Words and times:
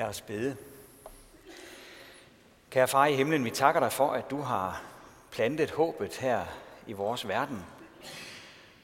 Lad 0.00 0.08
os 0.08 0.20
bede. 0.20 0.56
Kære 2.70 2.88
far 2.88 3.06
i 3.06 3.14
himlen, 3.14 3.44
vi 3.44 3.50
takker 3.50 3.80
dig 3.80 3.92
for, 3.92 4.12
at 4.12 4.30
du 4.30 4.40
har 4.40 4.82
plantet 5.30 5.70
håbet 5.70 6.16
her 6.16 6.44
i 6.86 6.92
vores 6.92 7.28
verden, 7.28 7.66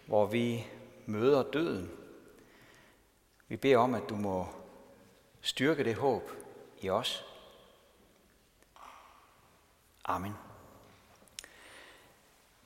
hvor 0.07 0.27
vi 0.27 0.67
møder 1.07 1.43
døden. 1.43 1.91
Vi 3.49 3.57
beder 3.57 3.79
om, 3.79 3.95
at 3.95 4.03
du 4.09 4.17
må 4.17 4.47
styrke 5.41 5.85
det 5.85 5.95
håb 5.95 6.31
i 6.81 6.91
os. 6.91 7.25
Amen. 10.05 10.35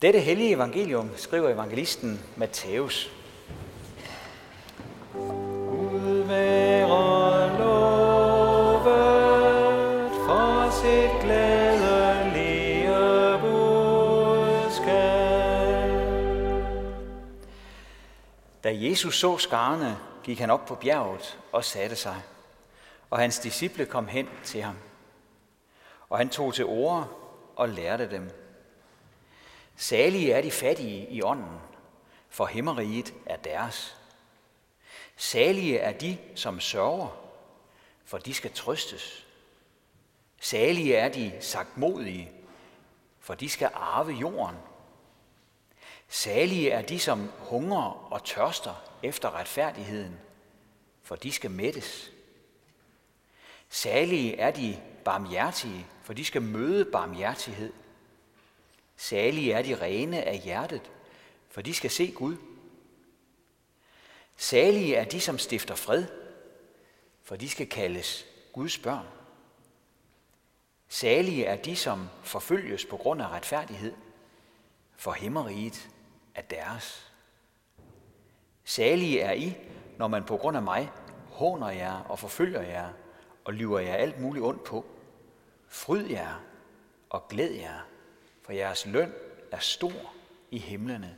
Dette 0.03 0.21
hellige 0.21 0.55
evangelium 0.55 1.17
skriver 1.17 1.49
evangelisten 1.49 2.21
Matthæus. 2.37 3.20
Da 18.71 18.75
Jesus 18.77 19.19
så 19.19 19.39
skarne, 19.39 19.99
gik 20.23 20.39
han 20.39 20.51
op 20.51 20.67
på 20.67 20.75
bjerget 20.75 21.39
og 21.53 21.65
satte 21.65 21.97
sig, 21.97 22.23
og 23.11 23.19
hans 23.19 23.39
disciple 23.39 23.87
kom 23.87 24.07
hen 24.07 24.29
til 24.45 24.63
ham. 24.63 24.77
Og 26.09 26.19
han 26.19 26.29
tog 26.29 26.55
til 26.55 26.65
ord 26.65 27.09
og 27.57 27.69
lærte 27.69 28.11
dem. 28.11 28.31
Salige 29.77 30.33
er 30.33 30.43
de 30.43 30.51
fattige 30.51 31.09
i 31.09 31.23
ånden, 31.23 31.59
for 32.29 32.47
himmeriget 32.47 33.15
er 33.27 33.37
deres. 33.37 33.97
Salige 35.17 35.79
er 35.79 35.93
de, 35.93 36.19
som 36.35 36.61
sørger, 36.61 37.17
for 38.05 38.19
de 38.19 38.35
skal 38.35 38.53
trøstes. 38.53 39.27
Salige 40.41 40.97
er 40.97 41.09
de 41.09 41.33
sagtmodige, 41.41 42.33
for 43.21 43.35
de 43.35 43.49
skal 43.49 43.71
arve 43.75 44.13
jorden. 44.13 44.57
Salige 46.13 46.71
er 46.71 46.83
de, 46.83 46.99
som 46.99 47.31
hungrer 47.39 48.13
og 48.13 48.25
tørster 48.25 48.85
efter 49.03 49.35
retfærdigheden, 49.35 50.19
for 51.03 51.17
de 51.17 51.33
skal 51.33 51.51
mættes. 51.51 52.11
Salige 53.69 54.37
er 54.37 54.51
de 54.51 54.81
barmhjertige, 55.05 55.87
for 56.03 56.13
de 56.13 56.25
skal 56.25 56.43
møde 56.43 56.85
barmhjertighed. 56.85 57.73
Salige 58.97 59.53
er 59.53 59.63
de 59.63 59.81
rene 59.81 60.23
af 60.23 60.39
hjertet, 60.39 60.91
for 61.49 61.63
de 61.63 61.75
skal 61.75 61.91
se 61.91 62.13
Gud. 62.13 62.37
Salige 64.37 64.97
er 64.97 65.05
de, 65.05 65.21
som 65.21 65.39
stifter 65.39 65.75
fred, 65.75 66.07
for 67.23 67.37
de 67.37 67.49
skal 67.49 67.69
kaldes 67.69 68.27
Guds 68.53 68.79
børn. 68.79 69.07
Salige 70.89 71.45
er 71.45 71.57
de, 71.57 71.77
som 71.77 72.09
forfølges 72.23 72.85
på 72.85 72.97
grund 72.97 73.23
af 73.23 73.29
retfærdighed, 73.29 73.95
for 74.97 75.13
himmeriget 75.13 75.89
er 76.35 76.43
deres. 76.43 77.13
Salige 78.65 79.21
er 79.21 79.33
I, 79.33 79.57
når 79.99 80.09
man 80.09 80.25
på 80.25 80.37
grund 80.37 80.57
af 80.57 80.63
mig 80.63 80.91
håner 81.29 81.71
jer 81.71 81.93
og 81.93 82.19
forfølger 82.19 82.63
jer 82.63 82.89
og 83.45 83.55
lyver 83.55 83.79
jer 83.79 83.95
alt 83.95 84.21
muligt 84.21 84.45
ondt 84.45 84.65
på. 84.65 84.85
Fryd 85.69 86.07
jer 86.07 86.43
og 87.11 87.29
glæd 87.29 87.51
jer, 87.51 87.81
for 88.43 88.53
jeres 88.53 88.87
løn 88.87 89.13
er 89.53 89.59
stor 89.59 90.15
i 90.51 90.59
himlene. 90.59 91.17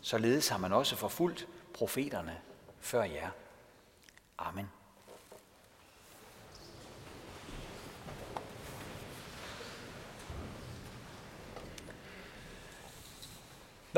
Således 0.00 0.48
har 0.48 0.58
man 0.58 0.72
også 0.72 0.96
forfulgt 0.96 1.48
profeterne 1.74 2.40
før 2.80 3.02
jer. 3.02 3.30
Amen. 4.38 4.70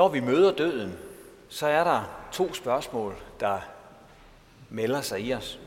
Når 0.00 0.08
vi 0.08 0.20
møder 0.20 0.56
døden, 0.56 0.98
så 1.48 1.66
er 1.66 1.84
der 1.84 2.28
to 2.32 2.54
spørgsmål, 2.54 3.16
der 3.40 3.60
melder 4.70 5.00
sig 5.00 5.20
i 5.20 5.34
os. 5.34 5.60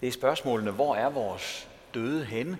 Det 0.00 0.06
er 0.06 0.12
spørgsmålene, 0.12 0.70
hvor 0.70 0.96
er 0.96 1.10
vores 1.10 1.68
døde 1.94 2.24
henne? 2.24 2.58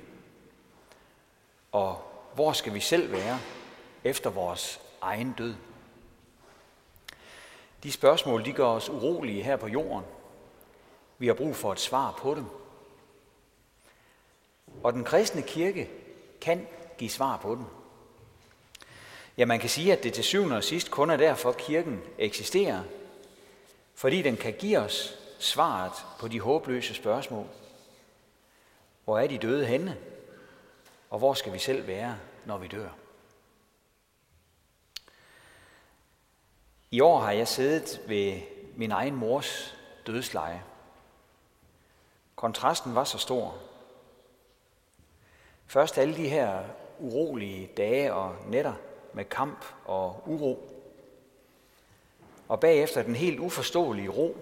Og 1.72 2.02
hvor 2.34 2.52
skal 2.52 2.74
vi 2.74 2.80
selv 2.80 3.12
være 3.12 3.38
efter 4.04 4.30
vores 4.30 4.80
egen 5.00 5.34
død? 5.38 5.54
De 7.82 7.92
spørgsmål, 7.92 8.44
de 8.44 8.52
gør 8.52 8.66
os 8.66 8.90
urolige 8.90 9.42
her 9.42 9.56
på 9.56 9.68
jorden. 9.68 10.04
Vi 11.18 11.26
har 11.26 11.34
brug 11.34 11.56
for 11.56 11.72
et 11.72 11.80
svar 11.80 12.12
på 12.18 12.34
dem. 12.34 12.44
Og 14.82 14.92
den 14.92 15.04
kristne 15.04 15.42
kirke 15.42 15.90
kan 16.40 16.66
give 16.98 17.10
svar 17.10 17.36
på 17.36 17.54
dem. 17.54 17.75
Ja, 19.36 19.46
man 19.46 19.60
kan 19.60 19.68
sige, 19.68 19.92
at 19.92 20.02
det 20.02 20.12
til 20.12 20.24
syvende 20.24 20.56
og 20.56 20.64
sidst 20.64 20.90
kun 20.90 21.10
er 21.10 21.16
derfor, 21.16 21.52
kirken 21.52 22.02
eksisterer. 22.18 22.82
Fordi 23.94 24.22
den 24.22 24.36
kan 24.36 24.52
give 24.52 24.78
os 24.78 25.18
svaret 25.38 25.92
på 26.18 26.28
de 26.28 26.40
håbløse 26.40 26.94
spørgsmål. 26.94 27.46
Hvor 29.04 29.18
er 29.18 29.26
de 29.26 29.38
døde 29.38 29.66
henne? 29.66 29.96
Og 31.10 31.18
hvor 31.18 31.34
skal 31.34 31.52
vi 31.52 31.58
selv 31.58 31.86
være, 31.86 32.18
når 32.44 32.58
vi 32.58 32.68
dør? 32.68 32.88
I 36.90 37.00
år 37.00 37.20
har 37.20 37.32
jeg 37.32 37.48
siddet 37.48 38.00
ved 38.06 38.40
min 38.76 38.92
egen 38.92 39.14
mors 39.14 39.76
dødsleje. 40.06 40.62
Kontrasten 42.36 42.94
var 42.94 43.04
så 43.04 43.18
stor. 43.18 43.58
Først 45.66 45.98
alle 45.98 46.16
de 46.16 46.28
her 46.28 46.64
urolige 46.98 47.70
dage 47.76 48.14
og 48.14 48.36
nætter 48.46 48.74
med 49.16 49.24
kamp 49.24 49.64
og 49.84 50.22
uro. 50.26 50.70
Og 52.48 52.60
bagefter 52.60 53.02
den 53.02 53.14
helt 53.14 53.40
uforståelige 53.40 54.08
ro, 54.08 54.36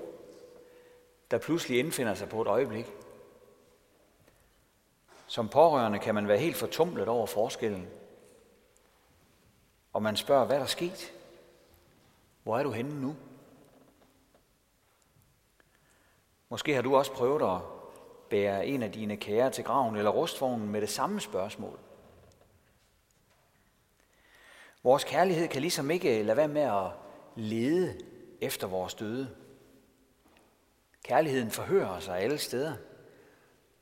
der 1.30 1.38
pludselig 1.38 1.78
indfinder 1.78 2.14
sig 2.14 2.28
på 2.28 2.42
et 2.42 2.48
øjeblik. 2.48 2.92
Som 5.26 5.48
pårørende 5.48 5.98
kan 5.98 6.14
man 6.14 6.28
være 6.28 6.38
helt 6.38 6.56
fortumlet 6.56 7.08
over 7.08 7.26
forskellen. 7.26 7.88
Og 9.92 10.02
man 10.02 10.16
spørger, 10.16 10.44
hvad 10.44 10.56
der 10.56 10.62
er 10.62 10.66
sket? 10.66 11.12
Hvor 12.42 12.58
er 12.58 12.62
du 12.62 12.70
henne 12.70 13.00
nu? 13.00 13.16
Måske 16.48 16.74
har 16.74 16.82
du 16.82 16.96
også 16.96 17.12
prøvet 17.12 17.42
at 17.42 17.60
bære 18.30 18.66
en 18.66 18.82
af 18.82 18.92
dine 18.92 19.16
kære 19.16 19.50
til 19.50 19.64
graven 19.64 19.96
eller 19.96 20.10
rustvognen 20.10 20.68
med 20.68 20.80
det 20.80 20.90
samme 20.90 21.20
spørgsmål. 21.20 21.78
Vores 24.84 25.04
kærlighed 25.04 25.48
kan 25.48 25.60
ligesom 25.60 25.90
ikke 25.90 26.18
øh, 26.18 26.26
lade 26.26 26.36
være 26.36 26.48
med 26.48 26.62
at 26.62 26.90
lede 27.36 28.00
efter 28.40 28.66
vores 28.66 28.94
døde. 28.94 29.36
Kærligheden 31.04 31.50
forhører 31.50 32.00
sig 32.00 32.18
alle 32.18 32.38
steder. 32.38 32.76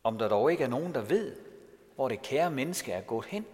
Om 0.03 0.19
der 0.19 0.29
dog 0.29 0.53
ikke 0.53 0.65
er 0.65 0.69
nogen, 0.69 0.95
der 0.95 1.01
ved, 1.01 1.37
hvor 1.95 2.09
det 2.09 2.23
kære 2.23 2.51
menneske 2.51 2.93
er 2.93 3.01
gået 3.01 3.27
hen. 3.27 3.47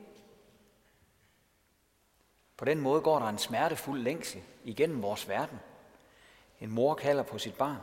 På 2.57 2.65
den 2.65 2.81
måde 2.81 3.01
går 3.01 3.19
der 3.19 3.27
en 3.27 3.39
smertefuld 3.39 4.01
længsel 4.01 4.43
igennem 4.65 5.03
vores 5.03 5.29
verden. 5.29 5.59
En 6.61 6.71
mor 6.71 6.95
kalder 6.95 7.23
på 7.23 7.39
sit 7.39 7.55
barn. 7.55 7.77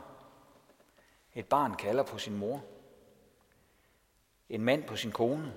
Et 1.34 1.46
barn 1.46 1.74
kalder 1.74 2.02
på 2.02 2.18
sin 2.18 2.36
mor. 2.36 2.64
En 4.50 4.62
mand 4.62 4.84
på 4.84 4.96
sin 4.96 5.12
kone. 5.12 5.52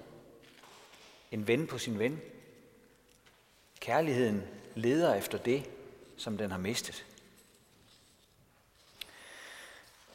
En 1.32 1.48
ven 1.48 1.68
på 1.68 1.78
sin 1.78 2.00
ven. 2.00 2.22
Kærligheden 3.80 4.48
leder 4.76 5.16
efter 5.16 5.38
det, 5.38 5.70
som 6.18 6.38
den 6.38 6.52
har 6.52 6.58
mistet. 6.58 7.06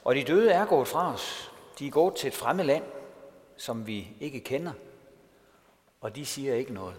Og 0.05 0.15
de 0.15 0.25
døde 0.25 0.53
er 0.53 0.65
gået 0.65 0.89
fra 0.89 1.15
os. 1.15 1.53
De 1.79 1.87
er 1.87 1.91
gået 1.91 2.17
til 2.17 2.29
et 2.29 2.35
fremmed 2.35 2.65
land, 2.65 2.85
som 3.57 3.87
vi 3.87 4.09
ikke 4.21 4.41
kender, 4.41 4.73
og 6.01 6.17
de 6.17 6.27
siger 6.27 6.55
ikke 6.55 6.73
noget. 6.73 6.97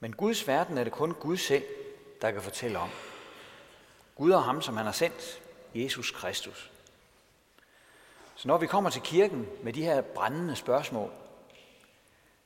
Men 0.00 0.12
Guds 0.12 0.48
verden 0.48 0.78
er 0.78 0.84
det 0.84 0.92
kun 0.92 1.14
Gud 1.14 1.36
selv, 1.36 1.64
der 2.22 2.30
kan 2.30 2.42
fortælle 2.42 2.78
om. 2.78 2.90
Gud 4.14 4.30
og 4.30 4.44
ham, 4.44 4.62
som 4.62 4.76
han 4.76 4.86
har 4.86 4.92
sendt, 4.92 5.42
Jesus 5.74 6.10
Kristus. 6.10 6.70
Så 8.36 8.48
når 8.48 8.58
vi 8.58 8.66
kommer 8.66 8.90
til 8.90 9.02
kirken 9.02 9.48
med 9.62 9.72
de 9.72 9.82
her 9.82 10.00
brændende 10.00 10.56
spørgsmål, 10.56 11.10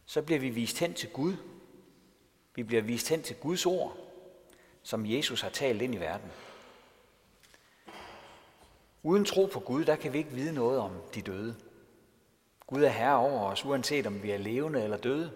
så 0.08 0.22
bliver 0.22 0.40
vi 0.40 0.48
vist 0.48 0.78
hen 0.78 0.94
til 0.94 1.10
Gud. 1.10 1.36
Vi 2.54 2.62
bliver 2.62 2.82
vist 2.82 3.08
hen 3.08 3.22
til 3.22 3.36
Guds 3.36 3.66
ord, 3.66 3.96
som 4.82 5.06
Jesus 5.06 5.40
har 5.40 5.48
talt 5.48 5.82
ind 5.82 5.94
i 5.94 5.98
verden. 5.98 6.30
Uden 9.02 9.24
tro 9.24 9.46
på 9.46 9.60
Gud, 9.60 9.84
der 9.84 9.96
kan 9.96 10.12
vi 10.12 10.18
ikke 10.18 10.30
vide 10.30 10.52
noget 10.52 10.80
om 10.80 10.92
de 11.14 11.22
døde. 11.22 11.56
Gud 12.66 12.82
er 12.82 12.88
herre 12.88 13.16
over 13.16 13.40
os, 13.40 13.64
uanset 13.64 14.06
om 14.06 14.22
vi 14.22 14.30
er 14.30 14.38
levende 14.38 14.82
eller 14.82 14.96
døde. 14.96 15.32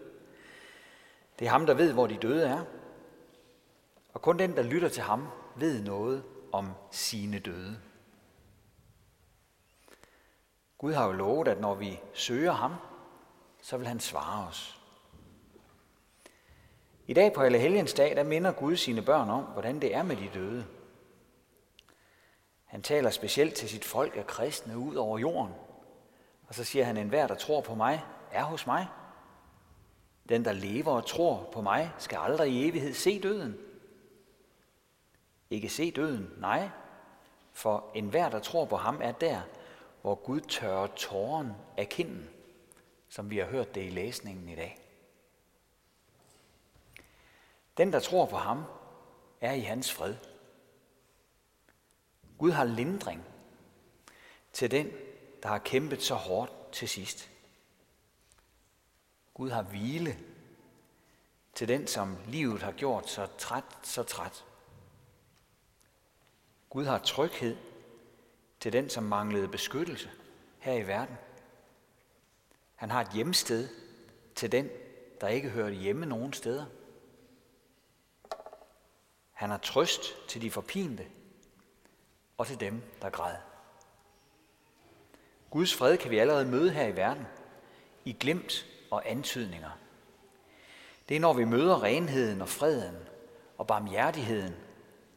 Det 1.38 1.46
er 1.46 1.50
ham, 1.50 1.66
der 1.66 1.74
ved, 1.74 1.92
hvor 1.92 2.06
de 2.06 2.16
døde 2.16 2.46
er. 2.46 2.64
Og 4.14 4.22
kun 4.22 4.38
den, 4.38 4.56
der 4.56 4.62
lytter 4.62 4.88
til 4.88 5.02
ham, 5.02 5.28
ved 5.56 5.82
noget 5.82 6.24
om 6.52 6.70
sine 6.90 7.38
døde. 7.38 7.80
Gud 10.78 10.92
har 10.92 11.06
jo 11.06 11.12
lovet, 11.12 11.48
at 11.48 11.60
når 11.60 11.74
vi 11.74 12.00
søger 12.14 12.52
ham, 12.52 12.72
så 13.62 13.76
vil 13.76 13.86
han 13.86 14.00
svare 14.00 14.48
os. 14.48 14.78
I 17.06 17.14
dag 17.14 17.32
på 17.32 17.42
Allehelgens 17.42 17.94
dag, 17.94 18.16
der 18.16 18.22
minder 18.22 18.52
Gud 18.52 18.76
sine 18.76 19.02
børn 19.02 19.30
om, 19.30 19.44
hvordan 19.44 19.80
det 19.80 19.94
er 19.94 20.02
med 20.02 20.16
de 20.16 20.30
døde. 20.34 20.66
Han 22.64 22.82
taler 22.82 23.10
specielt 23.10 23.54
til 23.54 23.68
sit 23.68 23.84
folk 23.84 24.16
af 24.16 24.26
kristne 24.26 24.78
ud 24.78 24.94
over 24.94 25.18
jorden. 25.18 25.54
Og 26.48 26.54
så 26.54 26.64
siger 26.64 26.84
han, 26.84 26.96
enhver 26.96 27.26
der 27.26 27.34
tror 27.34 27.60
på 27.60 27.74
mig, 27.74 28.04
er 28.30 28.44
hos 28.44 28.66
mig. 28.66 28.88
Den, 30.28 30.44
der 30.44 30.52
lever 30.52 30.92
og 30.92 31.06
tror 31.06 31.48
på 31.52 31.60
mig, 31.60 31.92
skal 31.98 32.18
aldrig 32.18 32.52
i 32.52 32.68
evighed 32.68 32.94
se 32.94 33.22
døden. 33.22 33.58
Ikke 35.50 35.68
se 35.68 35.90
døden, 35.90 36.30
nej, 36.38 36.68
for 37.52 37.90
enhver, 37.94 38.28
der 38.28 38.38
tror 38.38 38.64
på 38.64 38.76
ham, 38.76 39.00
er 39.02 39.12
der, 39.12 39.40
hvor 40.02 40.14
Gud 40.14 40.40
tørrer 40.40 40.86
tåren 40.86 41.52
af 41.76 41.88
kinden, 41.88 42.30
som 43.12 43.30
vi 43.30 43.38
har 43.38 43.46
hørt 43.46 43.74
det 43.74 43.86
i 43.86 43.90
læsningen 43.90 44.48
i 44.48 44.54
dag. 44.54 44.78
Den, 47.76 47.92
der 47.92 48.00
tror 48.00 48.26
på 48.26 48.36
ham, 48.36 48.64
er 49.40 49.52
i 49.52 49.60
hans 49.60 49.92
fred. 49.92 50.16
Gud 52.38 52.50
har 52.50 52.64
lindring 52.64 53.24
til 54.52 54.70
den, 54.70 54.90
der 55.42 55.48
har 55.48 55.58
kæmpet 55.58 56.02
så 56.02 56.14
hårdt 56.14 56.72
til 56.72 56.88
sidst. 56.88 57.30
Gud 59.34 59.50
har 59.50 59.62
hvile 59.62 60.18
til 61.54 61.68
den, 61.68 61.86
som 61.86 62.16
livet 62.26 62.62
har 62.62 62.72
gjort 62.72 63.08
så 63.08 63.26
træt, 63.38 63.64
så 63.82 64.02
træt. 64.02 64.44
Gud 66.70 66.84
har 66.84 66.98
tryghed 66.98 67.56
til 68.60 68.72
den, 68.72 68.90
som 68.90 69.04
manglede 69.04 69.48
beskyttelse 69.48 70.10
her 70.58 70.72
i 70.72 70.86
verden. 70.86 71.16
Han 72.82 72.90
har 72.90 73.00
et 73.00 73.12
hjemsted 73.12 73.68
til 74.34 74.52
den, 74.52 74.68
der 75.20 75.28
ikke 75.28 75.48
hører 75.48 75.70
hjemme 75.70 76.06
nogen 76.06 76.32
steder. 76.32 76.64
Han 79.32 79.50
har 79.50 79.58
trøst 79.58 80.00
til 80.28 80.42
de 80.42 80.50
forpinte 80.50 81.06
og 82.38 82.46
til 82.46 82.60
dem, 82.60 82.82
der 83.02 83.10
græd. 83.10 83.36
Guds 85.50 85.74
fred 85.74 85.96
kan 85.96 86.10
vi 86.10 86.18
allerede 86.18 86.44
møde 86.44 86.70
her 86.70 86.86
i 86.86 86.96
verden, 86.96 87.26
i 88.04 88.12
glimt 88.20 88.66
og 88.90 89.10
antydninger. 89.10 89.70
Det 91.08 91.16
er, 91.16 91.20
når 91.20 91.32
vi 91.32 91.44
møder 91.44 91.82
renheden 91.82 92.42
og 92.42 92.48
freden 92.48 92.96
og 93.58 93.66
barmhjertigheden 93.66 94.54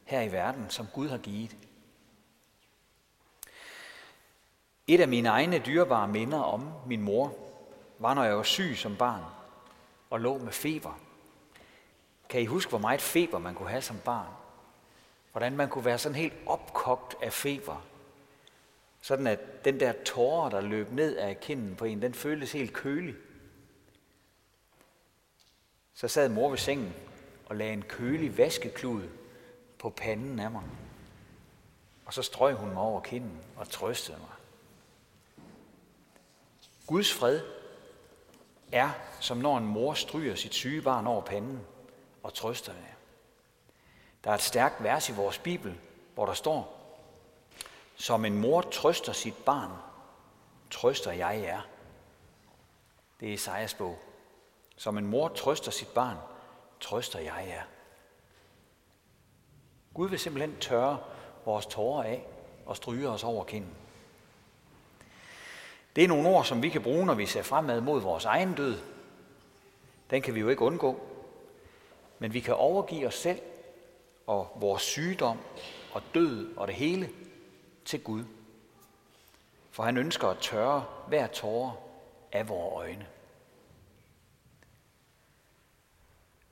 her 0.04 0.20
i 0.20 0.32
verden, 0.32 0.70
som 0.70 0.86
Gud 0.94 1.08
har 1.08 1.18
givet. 1.18 1.56
Et 4.86 5.00
af 5.00 5.08
mine 5.08 5.28
egne 5.28 5.58
dyrebare 5.58 6.08
minder 6.08 6.38
om 6.38 6.72
min 6.86 7.02
mor 7.02 7.45
var, 7.98 8.14
når 8.14 8.24
jeg 8.24 8.36
var 8.36 8.42
syg 8.42 8.74
som 8.76 8.96
barn 8.96 9.22
og 10.10 10.20
lå 10.20 10.38
med 10.38 10.52
feber. 10.52 11.00
Kan 12.28 12.40
I 12.40 12.46
huske, 12.46 12.70
hvor 12.70 12.78
meget 12.78 13.00
feber 13.00 13.38
man 13.38 13.54
kunne 13.54 13.68
have 13.68 13.82
som 13.82 13.98
barn? 14.04 14.32
Hvordan 15.32 15.56
man 15.56 15.68
kunne 15.68 15.84
være 15.84 15.98
sådan 15.98 16.16
helt 16.16 16.34
opkogt 16.46 17.16
af 17.22 17.32
feber. 17.32 17.86
Sådan 19.02 19.26
at 19.26 19.64
den 19.64 19.80
der 19.80 19.92
tårer, 20.04 20.50
der 20.50 20.60
løb 20.60 20.92
ned 20.92 21.16
af 21.16 21.40
kinden 21.40 21.76
på 21.76 21.84
en, 21.84 22.02
den 22.02 22.14
føltes 22.14 22.52
helt 22.52 22.72
kølig. 22.72 23.14
Så 25.94 26.08
sad 26.08 26.28
mor 26.28 26.50
ved 26.50 26.58
sengen 26.58 26.94
og 27.46 27.56
lagde 27.56 27.72
en 27.72 27.82
kølig 27.82 28.38
vaskeklud 28.38 29.02
på 29.78 29.90
panden 29.90 30.40
af 30.40 30.50
mig. 30.50 30.62
Og 32.06 32.14
så 32.14 32.22
strøg 32.22 32.54
hun 32.54 32.68
mig 32.68 32.82
over 32.82 33.00
kinden 33.00 33.38
og 33.56 33.68
trøstede 33.68 34.18
mig. 34.18 34.28
Guds 36.86 37.12
fred 37.12 37.55
er, 38.72 38.90
som 39.20 39.36
når 39.36 39.58
en 39.58 39.66
mor 39.66 39.94
stryger 39.94 40.34
sit 40.34 40.54
syge 40.54 40.82
barn 40.82 41.06
over 41.06 41.20
panden 41.22 41.60
og 42.22 42.34
trøster 42.34 42.72
det. 42.72 42.94
Der 44.24 44.30
er 44.30 44.34
et 44.34 44.42
stærkt 44.42 44.82
vers 44.82 45.08
i 45.08 45.12
vores 45.12 45.38
Bibel, 45.38 45.80
hvor 46.14 46.26
der 46.26 46.34
står, 46.34 46.76
som 47.96 48.24
en 48.24 48.38
mor 48.38 48.60
trøster 48.60 49.12
sit 49.12 49.36
barn, 49.36 49.70
trøster 50.70 51.12
jeg 51.12 51.40
jer. 51.42 51.60
Det 53.20 53.30
er 53.30 53.34
Esajas 53.34 53.74
bog. 53.74 53.98
Som 54.76 54.98
en 54.98 55.06
mor 55.06 55.28
trøster 55.28 55.70
sit 55.70 55.88
barn, 55.88 56.16
trøster 56.80 57.18
jeg 57.18 57.44
jer. 57.48 57.62
Gud 59.94 60.08
vil 60.08 60.18
simpelthen 60.18 60.60
tørre 60.60 60.98
vores 61.44 61.66
tårer 61.66 62.02
af 62.02 62.26
og 62.66 62.76
stryge 62.76 63.08
os 63.08 63.24
over 63.24 63.44
kinden. 63.44 63.85
Det 65.96 66.04
er 66.04 66.08
nogle 66.08 66.28
ord, 66.28 66.44
som 66.44 66.62
vi 66.62 66.68
kan 66.68 66.82
bruge, 66.82 67.06
når 67.06 67.14
vi 67.14 67.26
ser 67.26 67.42
fremad 67.42 67.80
mod 67.80 68.00
vores 68.00 68.24
egen 68.24 68.54
død. 68.54 68.78
Den 70.10 70.22
kan 70.22 70.34
vi 70.34 70.40
jo 70.40 70.48
ikke 70.48 70.62
undgå. 70.62 71.00
Men 72.18 72.34
vi 72.34 72.40
kan 72.40 72.54
overgive 72.54 73.06
os 73.06 73.14
selv 73.14 73.40
og 74.26 74.52
vores 74.56 74.82
sygdom 74.82 75.38
og 75.92 76.02
død 76.14 76.56
og 76.56 76.66
det 76.66 76.74
hele 76.74 77.10
til 77.84 78.02
Gud. 78.02 78.24
For 79.70 79.82
han 79.82 79.96
ønsker 79.96 80.28
at 80.28 80.38
tørre 80.38 80.84
hver 81.08 81.26
tårer 81.26 81.72
af 82.32 82.48
vores 82.48 82.74
øjne. 82.74 83.06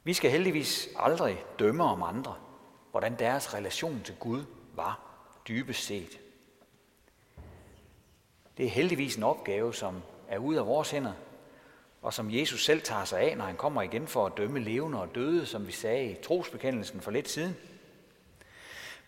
Vi 0.04 0.14
skal 0.14 0.30
heldigvis 0.30 0.88
aldrig 0.96 1.44
dømme 1.58 1.84
om 1.84 2.02
andre, 2.02 2.34
hvordan 2.90 3.18
deres 3.18 3.54
relation 3.54 4.02
til 4.04 4.16
Gud 4.16 4.44
var 4.74 5.00
dybest 5.48 5.84
set. 5.86 6.23
Det 8.56 8.66
er 8.66 8.70
heldigvis 8.70 9.16
en 9.16 9.22
opgave, 9.22 9.74
som 9.74 10.02
er 10.28 10.38
ude 10.38 10.58
af 10.58 10.66
vores 10.66 10.90
hænder, 10.90 11.12
og 12.02 12.14
som 12.14 12.30
Jesus 12.30 12.64
selv 12.64 12.82
tager 12.82 13.04
sig 13.04 13.20
af, 13.20 13.36
når 13.36 13.44
han 13.44 13.56
kommer 13.56 13.82
igen 13.82 14.08
for 14.08 14.26
at 14.26 14.36
dømme 14.36 14.60
levende 14.60 15.00
og 15.00 15.14
døde, 15.14 15.46
som 15.46 15.66
vi 15.66 15.72
sagde 15.72 16.10
i 16.10 16.22
trosbekendelsen 16.22 17.00
for 17.00 17.10
lidt 17.10 17.28
siden. 17.28 17.56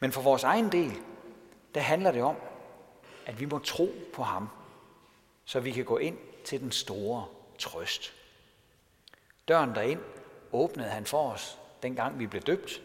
Men 0.01 0.13
for 0.13 0.23
vores 0.23 0.45
egen 0.45 0.73
del, 0.73 0.93
der 1.75 1.81
handler 1.81 2.13
det 2.13 2.23
om, 2.23 2.37
at 3.27 3.41
vi 3.41 3.45
må 3.45 3.59
tro 3.59 3.95
på 4.13 4.23
ham, 4.23 4.49
så 5.45 5.61
vi 5.61 5.73
kan 5.73 5.85
gå 5.85 5.99
ind 5.99 6.19
til 6.45 6.61
den 6.61 6.73
store 6.73 7.27
trøst. 7.59 8.15
Døren 9.49 9.75
derind 9.75 10.01
åbnede 10.53 10.89
han 10.89 11.07
for 11.07 11.31
os, 11.31 11.59
dengang 11.83 12.19
vi 12.19 12.27
blev 12.27 12.43
døbt, 12.43 12.83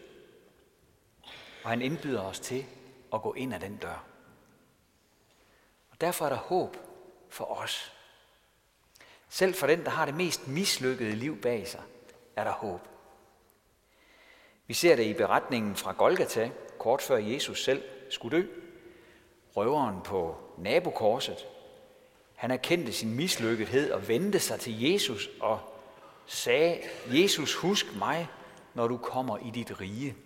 og 1.64 1.70
han 1.70 1.82
indbyder 1.82 2.20
os 2.20 2.40
til 2.40 2.64
at 3.14 3.22
gå 3.22 3.32
ind 3.32 3.54
ad 3.54 3.60
den 3.60 3.76
dør. 3.76 4.11
Derfor 6.02 6.24
er 6.24 6.28
der 6.28 6.36
håb 6.36 6.76
for 7.28 7.44
os. 7.44 7.92
Selv 9.28 9.54
for 9.54 9.66
den, 9.66 9.84
der 9.84 9.90
har 9.90 10.04
det 10.04 10.14
mest 10.14 10.48
mislykkede 10.48 11.12
liv 11.12 11.40
bag 11.40 11.68
sig, 11.68 11.82
er 12.36 12.44
der 12.44 12.52
håb. 12.52 12.80
Vi 14.66 14.74
ser 14.74 14.96
det 14.96 15.04
i 15.04 15.14
beretningen 15.14 15.76
fra 15.76 15.92
Golgata, 15.92 16.50
kort 16.78 17.02
før 17.02 17.16
Jesus 17.16 17.64
selv 17.64 17.82
skulle 18.10 18.36
dø. 18.36 18.46
Røveren 19.56 20.02
på 20.02 20.36
nabokorset. 20.58 21.46
Han 22.34 22.50
erkendte 22.50 22.92
sin 22.92 23.14
mislykkethed 23.14 23.92
og 23.92 24.08
vendte 24.08 24.40
sig 24.40 24.60
til 24.60 24.82
Jesus 24.82 25.28
og 25.40 25.60
sagde, 26.26 26.82
Jesus, 27.06 27.54
husk 27.54 27.96
mig, 27.96 28.28
når 28.74 28.88
du 28.88 28.96
kommer 28.96 29.38
i 29.38 29.50
dit 29.50 29.80
rige. 29.80 30.16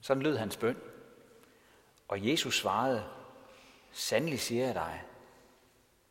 Sådan 0.00 0.22
lød 0.22 0.36
hans 0.36 0.56
bøn. 0.56 0.76
Og 2.08 2.28
Jesus 2.28 2.58
svarede, 2.58 3.04
sandelig 3.94 4.40
siger 4.40 4.66
jeg 4.66 4.74
dig, 4.74 5.02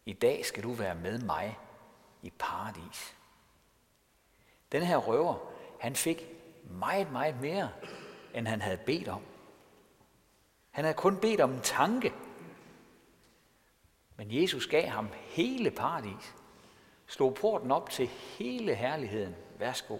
i 0.05 0.13
dag 0.13 0.45
skal 0.45 0.63
du 0.63 0.71
være 0.71 0.95
med 0.95 1.19
mig 1.19 1.59
i 2.21 2.29
paradis. 2.39 3.15
Den 4.71 4.83
her 4.83 4.97
røver, 4.97 5.51
han 5.79 5.95
fik 5.95 6.25
meget, 6.63 7.11
meget 7.11 7.41
mere, 7.41 7.71
end 8.33 8.47
han 8.47 8.61
havde 8.61 8.77
bedt 8.77 9.07
om. 9.07 9.21
Han 10.71 10.83
havde 10.83 10.97
kun 10.97 11.19
bedt 11.19 11.41
om 11.41 11.51
en 11.51 11.61
tanke. 11.61 12.13
Men 14.15 14.27
Jesus 14.31 14.67
gav 14.67 14.87
ham 14.87 15.09
hele 15.13 15.71
paradis. 15.71 16.35
Slog 17.07 17.35
porten 17.35 17.71
op 17.71 17.89
til 17.89 18.07
hele 18.07 18.75
herligheden. 18.75 19.35
Værsgo. 19.57 19.97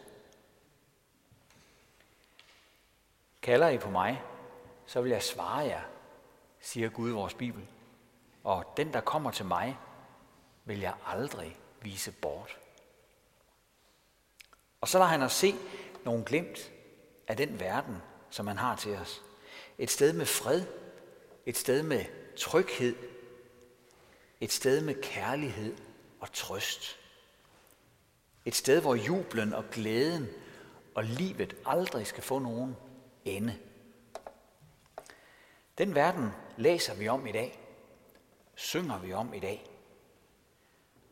Kalder 3.42 3.70
I 3.70 3.78
på 3.78 3.90
mig, 3.90 4.22
så 4.86 5.02
vil 5.02 5.12
jeg 5.12 5.24
svare 5.24 5.60
jer, 5.60 5.82
siger 6.60 6.90
Gud 6.90 7.10
i 7.10 7.14
vores 7.14 7.34
Bibel. 7.34 7.68
Og 8.44 8.74
den, 8.78 8.94
der 8.94 9.02
kommer 9.02 9.32
til 9.32 9.46
mig, 9.46 9.78
vil 10.66 10.80
jeg 10.80 10.94
aldrig 11.06 11.58
vise 11.82 12.12
bort. 12.12 12.58
Og 14.82 14.88
så 14.88 14.98
lader 14.98 15.10
han 15.10 15.22
os 15.22 15.34
se 15.34 15.56
nogle 16.06 16.26
glemt 16.26 16.72
af 17.28 17.38
den 17.38 17.60
verden, 17.60 17.98
som 18.30 18.48
han 18.48 18.58
har 18.58 18.76
til 18.76 18.96
os. 18.96 19.22
Et 19.78 19.92
sted 19.92 20.14
med 20.14 20.26
fred, 20.26 20.66
et 21.46 21.58
sted 21.58 21.84
med 21.84 22.06
tryghed, 22.38 22.96
et 24.42 24.52
sted 24.52 24.82
med 24.82 24.96
kærlighed 25.02 25.78
og 26.20 26.32
trøst. 26.34 27.00
Et 28.46 28.56
sted, 28.56 28.82
hvor 28.82 28.96
jublen 28.96 29.54
og 29.54 29.64
glæden 29.72 30.28
og 30.96 31.04
livet 31.04 31.56
aldrig 31.66 32.08
skal 32.08 32.24
få 32.24 32.40
nogen 32.40 32.76
ende. 33.26 33.60
Den 35.78 35.96
verden 35.96 36.30
læser 36.58 36.96
vi 36.96 37.08
om 37.08 37.28
i 37.28 37.32
dag 37.32 37.63
synger 38.56 39.00
vi 39.00 39.14
om 39.14 39.34
i 39.34 39.40
dag. 39.40 39.66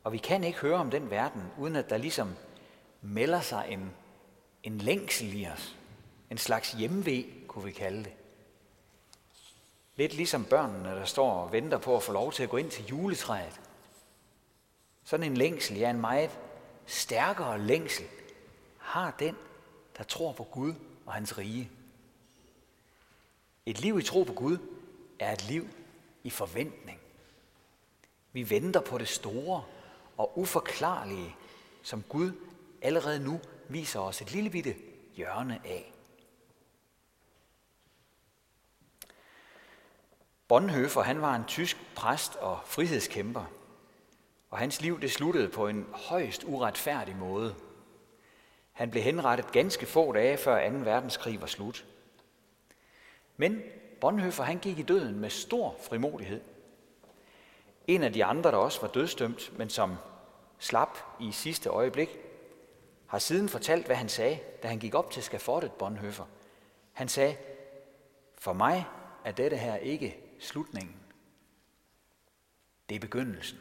Og 0.03 0.13
vi 0.13 0.17
kan 0.17 0.43
ikke 0.43 0.59
høre 0.59 0.77
om 0.77 0.91
den 0.91 1.09
verden, 1.09 1.43
uden 1.57 1.75
at 1.75 1.89
der 1.89 1.97
ligesom 1.97 2.35
melder 3.01 3.41
sig 3.41 3.65
en, 3.69 3.91
en 4.63 4.77
længsel 4.77 5.33
i 5.41 5.47
os. 5.47 5.77
En 6.29 6.37
slags 6.37 6.71
hjemve, 6.71 7.25
kunne 7.47 7.65
vi 7.65 7.71
kalde 7.71 8.03
det. 8.03 8.13
Lidt 9.95 10.13
ligesom 10.13 10.45
børnene, 10.45 10.89
der 10.89 11.05
står 11.05 11.31
og 11.31 11.51
venter 11.51 11.77
på 11.77 11.95
at 11.95 12.03
få 12.03 12.11
lov 12.11 12.31
til 12.31 12.43
at 12.43 12.49
gå 12.49 12.57
ind 12.57 12.71
til 12.71 12.85
juletræet. 12.85 13.61
Sådan 15.03 15.25
en 15.25 15.37
længsel, 15.37 15.77
ja 15.77 15.89
en 15.89 16.01
meget 16.01 16.39
stærkere 16.85 17.59
længsel, 17.59 18.05
har 18.77 19.15
den, 19.19 19.35
der 19.97 20.03
tror 20.03 20.31
på 20.31 20.43
Gud 20.43 20.73
og 21.05 21.13
hans 21.13 21.37
rige. 21.37 21.69
Et 23.65 23.81
liv 23.81 23.99
i 23.99 24.03
tro 24.03 24.23
på 24.23 24.33
Gud 24.33 24.57
er 25.19 25.33
et 25.33 25.47
liv 25.47 25.67
i 26.23 26.29
forventning. 26.29 26.99
Vi 28.33 28.49
venter 28.49 28.81
på 28.81 28.97
det 28.97 29.07
store 29.07 29.63
og 30.17 30.39
uforklarlige, 30.39 31.35
som 31.83 32.03
Gud 32.09 32.31
allerede 32.81 33.19
nu 33.19 33.39
viser 33.69 33.99
os 33.99 34.21
et 34.21 34.31
lille 34.31 34.49
bitte 34.49 34.75
hjørne 35.15 35.59
af. 35.65 35.93
Bonhoeffer, 40.47 41.01
han 41.01 41.21
var 41.21 41.35
en 41.35 41.45
tysk 41.45 41.77
præst 41.95 42.35
og 42.35 42.59
frihedskæmper, 42.65 43.45
og 44.49 44.57
hans 44.57 44.81
liv 44.81 45.01
det 45.01 45.11
sluttede 45.11 45.49
på 45.49 45.67
en 45.67 45.87
højst 45.93 46.43
uretfærdig 46.43 47.15
måde. 47.15 47.55
Han 48.71 48.91
blev 48.91 49.03
henrettet 49.03 49.51
ganske 49.51 49.85
få 49.85 50.11
dage 50.11 50.37
før 50.37 50.69
2. 50.69 50.75
verdenskrig 50.77 51.41
var 51.41 51.47
slut. 51.47 51.85
Men 53.37 53.61
Bonhoeffer 54.01 54.43
han 54.43 54.59
gik 54.59 54.79
i 54.79 54.81
døden 54.81 55.19
med 55.19 55.29
stor 55.29 55.75
frimodighed. 55.89 56.41
En 57.87 58.03
af 58.03 58.13
de 58.13 58.25
andre, 58.25 58.51
der 58.51 58.57
også 58.57 58.81
var 58.81 58.87
dødstømt, 58.87 59.57
men 59.57 59.69
som 59.69 59.95
slap 60.59 60.97
i 61.19 61.31
sidste 61.31 61.69
øjeblik, 61.69 62.17
har 63.07 63.19
siden 63.19 63.49
fortalt, 63.49 63.85
hvad 63.85 63.95
han 63.95 64.09
sagde, 64.09 64.39
da 64.63 64.67
han 64.67 64.79
gik 64.79 64.95
op 64.95 65.11
til 65.11 65.23
skafottet 65.23 65.71
Bonhoeffer. 65.71 66.25
Han 66.93 67.07
sagde, 67.09 67.37
for 68.37 68.53
mig 68.53 68.85
er 69.25 69.31
dette 69.31 69.57
her 69.57 69.75
ikke 69.75 70.17
slutningen. 70.39 70.95
Det 72.89 72.95
er 72.95 72.99
begyndelsen. 72.99 73.57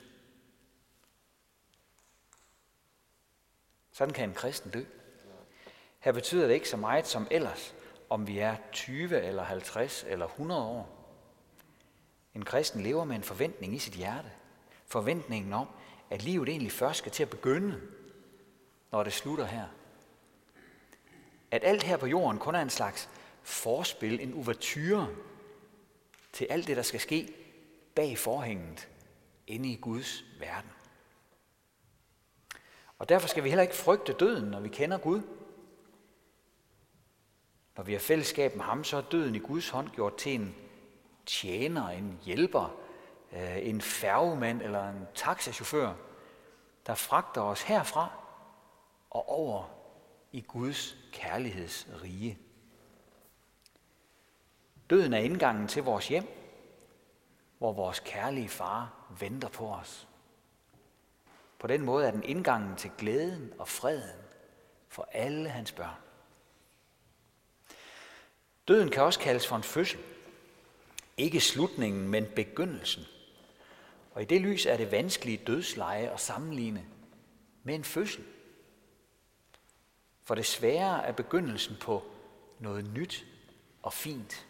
Sådan 3.93 4.15
kan 4.15 4.29
en 4.29 4.35
kristen 4.35 4.71
dø. 4.71 4.85
Her 5.99 6.13
betyder 6.13 6.47
det 6.47 6.55
ikke 6.55 6.69
så 6.69 6.77
meget 6.77 7.07
som 7.07 7.29
ellers, 7.31 7.75
om 8.11 8.27
vi 8.27 8.39
er 8.39 8.57
20 8.73 9.23
eller 9.23 9.43
50 9.43 10.05
eller 10.09 10.27
100 10.27 10.63
år. 10.63 11.00
En 12.35 12.45
kristen 12.45 12.83
lever 12.83 13.05
med 13.05 13.17
en 13.17 13.23
forventning 13.23 13.75
i 13.75 13.79
sit 13.79 13.95
hjerte. 13.95 14.31
Forventningen 14.87 15.53
om, 15.53 15.67
at 16.11 16.23
livet 16.23 16.49
egentlig 16.49 16.73
først 16.73 16.99
skal 16.99 17.13
til 17.13 17.23
at 17.23 17.31
begynde, 17.31 17.81
når 18.93 19.03
det 19.03 19.13
slutter 19.13 19.45
her. 19.45 19.67
At 21.51 21.65
alt 21.65 21.83
her 21.83 21.97
på 21.97 22.07
jorden 22.07 22.39
kun 22.39 22.55
er 22.55 22.63
en 22.63 22.71
slags 22.71 23.09
forspil, 23.43 24.21
en 24.21 24.35
uvertyre 24.35 25.09
til 26.33 26.47
alt 26.51 26.67
det, 26.67 26.77
der 26.77 26.83
skal 26.83 27.01
ske 27.01 27.35
bag 27.95 28.19
forhænget 28.19 28.89
inde 29.47 29.69
i 29.69 29.77
Guds 29.77 30.25
verden. 30.41 30.71
Og 32.99 33.09
derfor 33.09 33.29
skal 33.29 33.45
vi 33.45 33.49
heller 33.49 33.63
ikke 33.63 33.75
frygte 33.75 34.13
døden, 34.13 34.51
når 34.51 34.61
vi 34.61 34.69
kender 34.69 34.99
Gud. 34.99 35.23
Når 37.77 37.85
vi 37.85 37.93
har 37.93 38.01
fællesskab 38.01 38.57
med 38.57 38.65
ham, 38.65 38.85
så 38.85 38.97
er 38.97 39.01
døden 39.01 39.35
i 39.35 39.39
Guds 39.39 39.69
hånd 39.69 39.91
gjort 39.91 40.17
til 40.17 40.35
en 40.35 40.55
tjener, 41.31 41.89
en 41.89 42.21
hjælper, 42.23 42.77
øh, 43.33 43.69
en 43.69 43.81
færgemand 43.81 44.63
eller 44.63 44.89
en 44.89 45.07
taxachauffør, 45.15 45.95
der 46.87 46.95
fragter 46.95 47.41
os 47.41 47.63
herfra 47.63 48.11
og 49.11 49.29
over 49.29 49.71
i 50.33 50.41
Guds 50.41 50.97
kærlighedsrige. 51.13 52.39
Døden 54.91 55.13
er 55.13 55.19
indgangen 55.19 55.69
til 55.69 55.83
vores 55.83 56.09
hjem, 56.09 56.29
hvor 57.59 57.73
vores 57.73 58.01
kærlige 58.01 58.49
far 58.49 58.93
venter 59.21 59.49
på 59.49 59.69
os. 59.69 60.09
På 61.59 61.67
den 61.67 61.85
måde 61.85 62.07
er 62.07 62.11
den 62.11 62.23
indgangen 62.23 62.77
til 62.77 62.91
glæden 62.99 63.53
og 63.59 63.69
freden 63.69 64.21
for 64.89 65.09
alle 65.13 65.49
hans 65.49 65.73
børn. 65.73 66.01
Døden 68.69 68.91
kan 68.91 69.03
også 69.03 69.21
kaldes 69.21 69.47
for 69.47 69.57
en 69.57 69.63
fødsel. 69.63 70.01
Ikke 71.21 71.41
slutningen, 71.41 72.09
men 72.09 72.27
begyndelsen. 72.37 73.05
Og 74.11 74.23
i 74.23 74.25
det 74.25 74.41
lys 74.41 74.67
er 74.67 74.77
det 74.77 74.93
vanskelige 74.93 75.41
dødsleje 75.47 76.11
at 76.11 76.21
sammenligne 76.21 76.85
med 77.63 77.75
en 77.75 77.85
fødsel. 77.85 78.25
For 80.23 80.35
det 80.35 80.65
er 80.75 81.13
begyndelsen 81.13 81.77
på 81.81 82.05
noget 82.61 82.95
nyt 82.95 83.27
og 83.83 83.93
fint. 83.93 84.47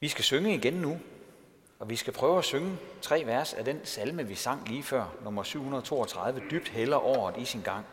Vi 0.00 0.08
skal 0.08 0.24
synge 0.24 0.54
igen 0.54 0.74
nu, 0.74 1.00
og 1.78 1.90
vi 1.90 1.96
skal 1.96 2.12
prøve 2.12 2.38
at 2.38 2.44
synge 2.44 2.78
tre 3.02 3.26
vers 3.26 3.54
af 3.54 3.64
den 3.64 3.80
salme, 3.86 4.28
vi 4.28 4.34
sang 4.34 4.68
lige 4.68 4.82
før, 4.82 5.16
nummer 5.24 5.42
732, 5.42 6.42
dybt 6.50 6.68
heller 6.68 6.96
året 6.96 7.36
i 7.36 7.44
sin 7.44 7.62
gang. 7.62 7.86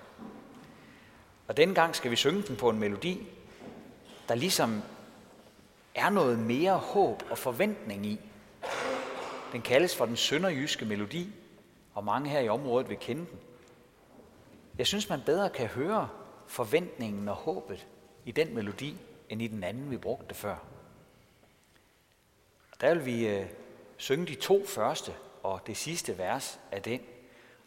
Og 1.47 1.57
denne 1.57 1.75
gang 1.75 1.95
skal 1.95 2.11
vi 2.11 2.15
synge 2.15 2.43
den 2.43 2.55
på 2.55 2.69
en 2.69 2.79
melodi, 2.79 3.27
der 4.27 4.35
ligesom 4.35 4.81
er 5.95 6.09
noget 6.09 6.39
mere 6.39 6.77
håb 6.77 7.23
og 7.29 7.37
forventning 7.37 8.05
i. 8.05 8.19
Den 9.51 9.61
kaldes 9.61 9.95
for 9.95 10.05
den 10.05 10.15
sønderjyske 10.15 10.85
melodi, 10.85 11.29
og 11.93 12.03
mange 12.03 12.29
her 12.29 12.39
i 12.39 12.49
området 12.49 12.89
vil 12.89 12.97
kende 12.97 13.21
den. 13.21 13.39
Jeg 14.77 14.87
synes, 14.87 15.09
man 15.09 15.21
bedre 15.25 15.49
kan 15.49 15.67
høre 15.67 16.09
forventningen 16.47 17.29
og 17.29 17.35
håbet 17.35 17.87
i 18.25 18.31
den 18.31 18.55
melodi, 18.55 18.97
end 19.29 19.41
i 19.41 19.47
den 19.47 19.63
anden, 19.63 19.91
vi 19.91 19.97
brugte 19.97 20.35
før. 20.35 20.55
Der 22.81 22.93
vil 22.93 23.05
vi 23.05 23.27
øh, 23.27 23.45
synge 23.97 24.25
de 24.25 24.35
to 24.35 24.65
første 24.65 25.13
og 25.43 25.61
det 25.67 25.77
sidste 25.77 26.17
vers 26.17 26.59
af 26.71 26.81
den. 26.81 27.01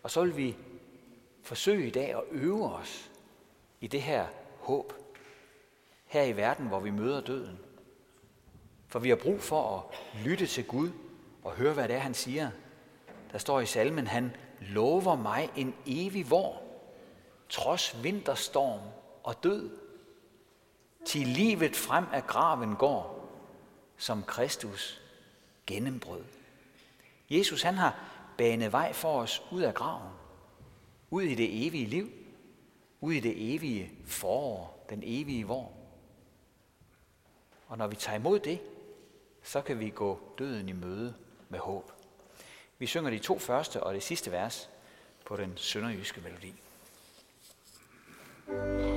Og 0.02 0.10
så 0.10 0.22
vil 0.22 0.36
vi 0.36 0.56
forsøge 1.42 1.86
i 1.86 1.90
dag 1.90 2.14
at 2.14 2.22
øve 2.30 2.74
os 2.74 3.10
i 3.80 3.86
det 3.86 4.02
her 4.02 4.26
håb. 4.60 4.92
Her 6.08 6.22
i 6.22 6.36
verden, 6.36 6.66
hvor 6.66 6.80
vi 6.80 6.90
møder 6.90 7.20
døden. 7.20 7.58
For 8.88 8.98
vi 8.98 9.08
har 9.08 9.16
brug 9.16 9.40
for 9.40 9.78
at 9.78 9.98
lytte 10.24 10.46
til 10.46 10.64
Gud 10.64 10.90
og 11.42 11.52
høre, 11.52 11.74
hvad 11.74 11.88
det 11.88 11.96
er, 11.96 12.00
han 12.00 12.14
siger. 12.14 12.50
Der 13.32 13.38
står 13.38 13.60
i 13.60 13.66
salmen, 13.66 14.06
han 14.06 14.36
lover 14.60 15.16
mig 15.16 15.50
en 15.56 15.74
evig 15.86 16.30
vor, 16.30 16.62
trods 17.48 18.02
vinterstorm 18.02 18.80
og 19.22 19.44
død. 19.44 19.70
Til 21.06 21.26
livet 21.26 21.76
frem 21.76 22.04
af 22.12 22.26
graven 22.26 22.76
går, 22.76 23.28
som 23.96 24.22
Kristus 24.22 25.02
gennembrød. 25.66 26.24
Jesus 27.30 27.62
han 27.62 27.74
har 27.74 28.00
banet 28.38 28.72
vej 28.72 28.92
for 28.92 29.20
os 29.20 29.42
ud 29.52 29.62
af 29.62 29.74
graven, 29.74 30.12
ud 31.10 31.22
i 31.22 31.34
det 31.34 31.66
evige 31.66 31.86
liv, 31.86 32.10
ud 33.00 33.12
i 33.12 33.20
det 33.20 33.54
evige 33.54 33.90
forår, 34.06 34.86
den 34.90 35.02
evige 35.04 35.46
vor. 35.46 35.77
Og 37.68 37.78
når 37.78 37.86
vi 37.86 37.96
tager 37.96 38.18
imod 38.18 38.38
det, 38.38 38.60
så 39.42 39.60
kan 39.60 39.80
vi 39.80 39.90
gå 39.90 40.20
døden 40.38 40.68
i 40.68 40.72
møde 40.72 41.14
med 41.48 41.58
håb. 41.58 41.92
Vi 42.78 42.86
synger 42.86 43.10
de 43.10 43.18
to 43.18 43.38
første 43.38 43.82
og 43.82 43.94
det 43.94 44.02
sidste 44.02 44.32
vers 44.32 44.70
på 45.24 45.36
den 45.36 45.52
sønderjyske 45.56 46.20
melodi. 46.20 46.54
thank 48.48 48.82
you 48.82 48.87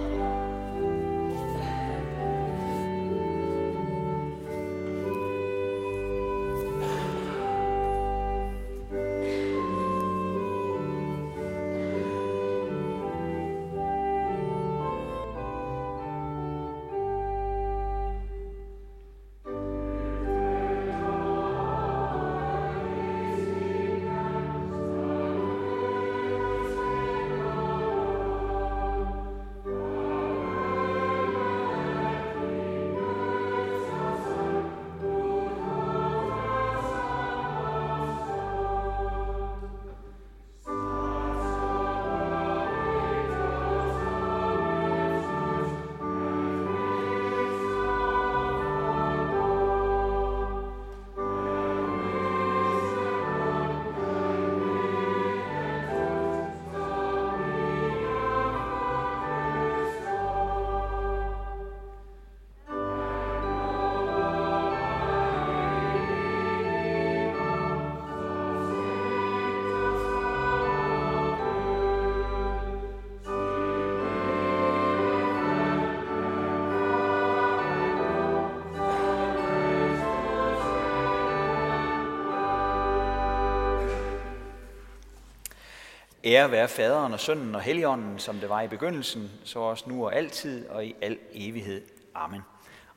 Ære 86.34 86.52
være 86.52 86.68
faderen 86.68 87.14
og 87.14 87.20
sønnen 87.20 87.56
og 87.56 87.62
helligånden, 87.62 88.20
som 88.20 88.36
det 88.36 88.50
var 88.50 88.62
i 88.62 88.68
begyndelsen, 88.68 89.32
så 89.44 89.60
også 89.60 89.84
nu 89.88 90.06
og 90.06 90.16
altid 90.16 90.70
og 90.70 90.86
i 90.86 90.96
al 91.02 91.18
evighed. 91.34 91.82
Amen. 92.16 92.42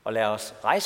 Og 0.03 0.13
lad 0.13 0.25
os 0.25 0.53
rejse 0.63 0.83